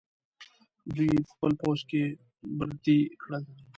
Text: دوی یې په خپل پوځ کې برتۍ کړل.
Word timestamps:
دوی 0.95 1.07
یې 1.13 1.19
په 1.27 1.31
خپل 1.35 1.51
پوځ 1.61 1.79
کې 1.89 2.01
برتۍ 2.57 2.99
کړل. 3.21 3.43